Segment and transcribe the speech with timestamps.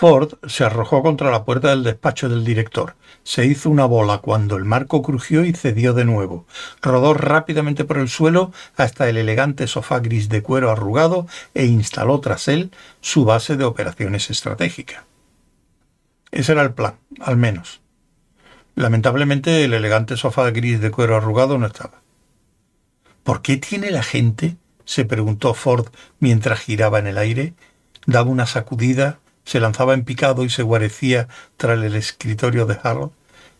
[0.00, 2.94] Ford se arrojó contra la puerta del despacho del director.
[3.22, 6.46] Se hizo una bola cuando el marco crujió y cedió de nuevo.
[6.80, 12.18] Rodó rápidamente por el suelo hasta el elegante sofá gris de cuero arrugado e instaló
[12.20, 12.70] tras él
[13.02, 15.04] su base de operaciones estratégicas.
[16.30, 17.82] Ese era el plan, al menos.
[18.76, 22.00] Lamentablemente el elegante sofá gris de cuero arrugado no estaba.
[23.22, 24.56] ¿Por qué tiene la gente?
[24.86, 25.88] se preguntó Ford
[26.20, 27.52] mientras giraba en el aire,
[28.06, 33.12] daba una sacudida, se lanzaba en picado y se guarecía tras el escritorio de Harold.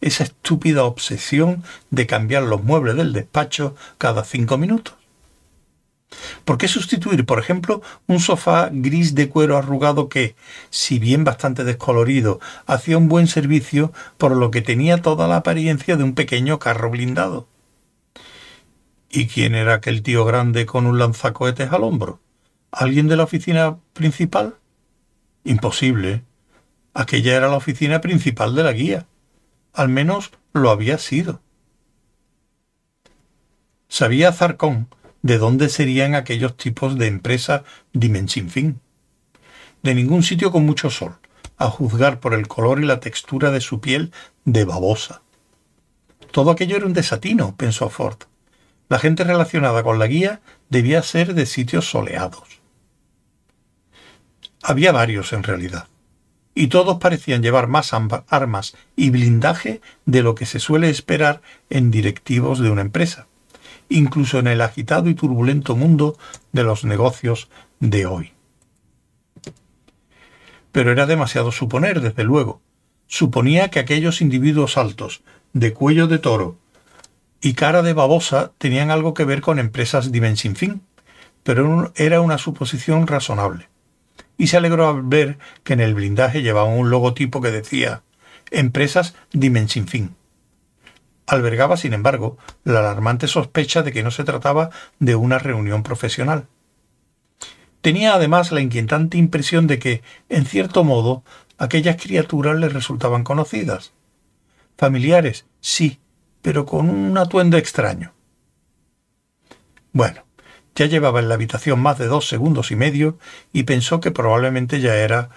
[0.00, 4.94] Esa estúpida obsesión de cambiar los muebles del despacho cada cinco minutos.
[6.44, 10.36] ¿Por qué sustituir, por ejemplo, un sofá gris de cuero arrugado que,
[10.70, 15.96] si bien bastante descolorido, hacía un buen servicio por lo que tenía toda la apariencia
[15.96, 17.48] de un pequeño carro blindado?
[19.10, 22.20] ¿Y quién era aquel tío grande con un lanzacohetes al hombro?
[22.70, 24.54] ¿Alguien de la oficina principal?
[25.46, 26.24] Imposible.
[26.92, 29.06] Aquella era la oficina principal de la guía.
[29.72, 31.40] Al menos lo había sido.
[33.88, 34.88] Sabía Zarcón
[35.22, 37.62] de dónde serían aquellos tipos de empresa
[38.26, 38.80] sin fin.
[39.84, 41.16] De ningún sitio con mucho sol,
[41.58, 44.12] a juzgar por el color y la textura de su piel
[44.44, 45.22] de babosa.
[46.32, 48.18] Todo aquello era un desatino, pensó Ford.
[48.88, 52.65] La gente relacionada con la guía debía ser de sitios soleados.
[54.68, 55.86] Había varios en realidad,
[56.52, 61.92] y todos parecían llevar más armas y blindaje de lo que se suele esperar en
[61.92, 63.28] directivos de una empresa,
[63.88, 66.18] incluso en el agitado y turbulento mundo
[66.50, 67.48] de los negocios
[67.78, 68.32] de hoy.
[70.72, 72.60] Pero era demasiado suponer, desde luego.
[73.06, 75.22] Suponía que aquellos individuos altos,
[75.52, 76.58] de cuello de toro,
[77.40, 80.82] y cara de babosa tenían algo que ver con empresas sin fin,
[81.44, 83.68] pero era una suposición razonable.
[84.38, 88.02] Y se alegró al ver que en el blindaje llevaba un logotipo que decía
[88.50, 89.14] Empresas
[89.68, 90.14] sin fin.
[91.26, 94.70] Albergaba, sin embargo, la alarmante sospecha de que no se trataba
[95.00, 96.46] de una reunión profesional.
[97.80, 101.24] Tenía además la inquietante impresión de que, en cierto modo,
[101.58, 103.92] aquellas criaturas le resultaban conocidas.
[104.76, 105.98] Familiares, sí,
[106.42, 108.12] pero con un atuendo extraño.
[109.92, 110.22] Bueno,
[110.76, 113.18] ya llevaba en la habitación más de dos segundos y medio
[113.52, 115.30] y pensó que probablemente ya era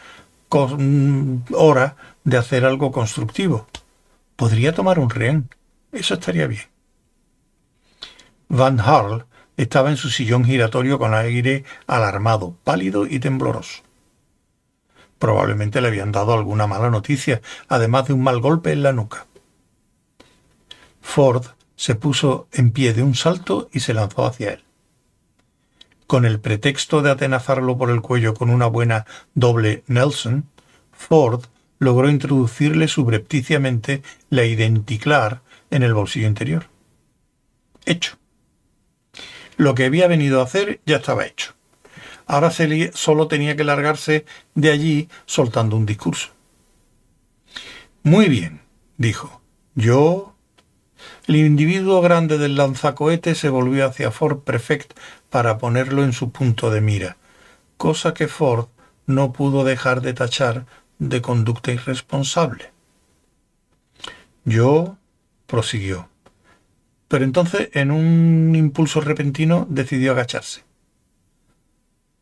[0.50, 3.67] hora de hacer algo constructivo.
[4.35, 5.49] Podría tomar un rehén.
[5.91, 6.67] Eso estaría bien.
[8.49, 9.25] Van Harl
[9.57, 13.83] estaba en su sillón giratorio con aire alarmado, pálido y tembloroso.
[15.19, 19.25] Probablemente le habían dado alguna mala noticia, además de un mal golpe en la nuca.
[21.01, 21.45] Ford
[21.75, 24.63] se puso en pie de un salto y se lanzó hacia él.
[26.09, 29.06] Con el pretexto de atenazarlo por el cuello con una buena
[29.36, 30.50] doble Nelson,
[30.92, 31.44] Ford
[31.78, 36.66] logró introducirle subrepticiamente la identiclar en el bolsillo interior.
[37.86, 38.18] Hecho.
[39.56, 41.53] Lo que había venido a hacer ya estaba hecho.
[42.26, 42.50] Ahora
[42.94, 46.30] solo tenía que largarse de allí soltando un discurso.
[48.02, 48.62] Muy bien,
[48.97, 49.44] dijo.
[49.76, 50.34] Yo
[51.27, 54.93] el individuo grande del lanzacohete se volvió hacia Ford Prefect
[55.29, 57.17] para ponerlo en su punto de mira,
[57.77, 58.67] cosa que Ford
[59.05, 60.65] no pudo dejar de tachar
[60.99, 62.71] de conducta irresponsable.
[64.45, 64.97] Yo,
[65.47, 66.09] prosiguió.
[67.07, 70.63] Pero entonces, en un impulso repentino, decidió agacharse.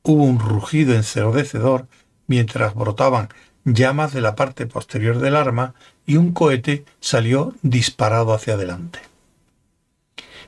[0.04, 1.88] Hubo un rugido ensordecedor
[2.28, 3.30] mientras brotaban
[3.68, 5.74] llamas de la parte posterior del arma
[6.06, 9.00] y un cohete salió disparado hacia adelante.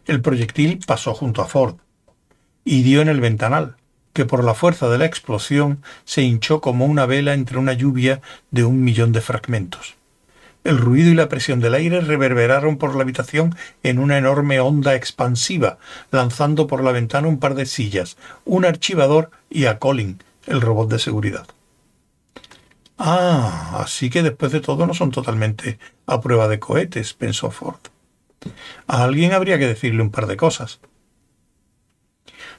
[0.07, 1.75] El proyectil pasó junto a Ford
[2.63, 3.75] y dio en el ventanal,
[4.13, 8.21] que por la fuerza de la explosión se hinchó como una vela entre una lluvia
[8.51, 9.95] de un millón de fragmentos.
[10.63, 14.95] El ruido y la presión del aire reverberaron por la habitación en una enorme onda
[14.95, 15.77] expansiva,
[16.11, 20.89] lanzando por la ventana un par de sillas, un archivador y a Colin, el robot
[20.89, 21.47] de seguridad.
[23.01, 27.79] Ah, así que después de todo no son totalmente a prueba de cohetes, pensó Ford.
[28.87, 30.81] A alguien habría que decirle un par de cosas.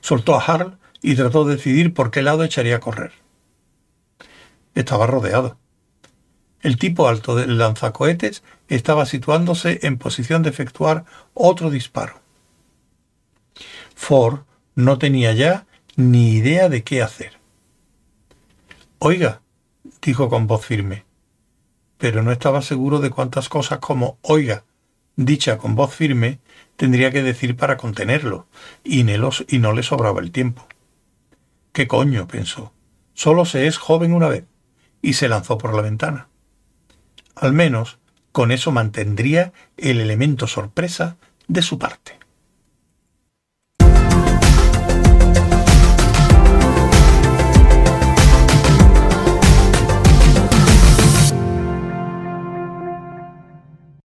[0.00, 3.12] Soltó a Harl y trató de decidir por qué lado echaría a correr.
[4.74, 5.58] Estaba rodeado.
[6.62, 11.04] El tipo alto del lanzacohetes estaba situándose en posición de efectuar
[11.34, 12.18] otro disparo.
[13.94, 14.40] Ford
[14.74, 15.66] no tenía ya
[15.96, 17.38] ni idea de qué hacer.
[18.98, 19.42] Oiga,
[20.02, 21.04] dijo con voz firme.
[21.98, 24.64] Pero no estaba seguro de cuántas cosas como oiga,
[25.16, 26.38] dicha con voz firme,
[26.76, 28.46] tendría que decir para contenerlo,
[28.84, 30.66] y, y no le sobraba el tiempo.
[31.72, 32.26] ¿Qué coño?
[32.26, 32.72] pensó.
[33.14, 34.44] Solo se es joven una vez,
[35.02, 36.28] y se lanzó por la ventana.
[37.34, 37.98] Al menos
[38.32, 41.16] con eso mantendría el elemento sorpresa
[41.48, 42.19] de su parte.